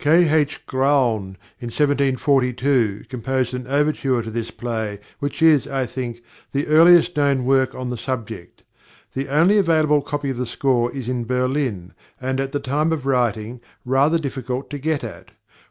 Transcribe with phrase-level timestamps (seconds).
[0.03, 0.27] +K.
[0.33, 0.65] H.
[0.65, 7.15] Graun+ in 1742 composed an overture to this play which is, I think, the earliest
[7.15, 8.63] known work on the subject.
[9.13, 13.05] The only available copy of the score is in Berlin, and, at the time of
[13.05, 15.33] writing, rather difficult to get at.